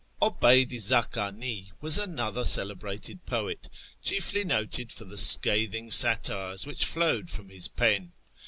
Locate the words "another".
1.99-2.43